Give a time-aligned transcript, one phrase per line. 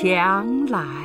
[0.00, 1.03] 强来。